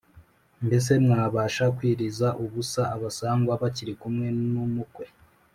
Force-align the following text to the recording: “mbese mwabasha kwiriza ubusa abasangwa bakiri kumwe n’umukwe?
“mbese 0.65 0.91
mwabasha 1.05 1.65
kwiriza 1.77 2.27
ubusa 2.43 2.81
abasangwa 2.95 3.53
bakiri 3.61 3.93
kumwe 4.01 4.27
n’umukwe? 4.51 5.05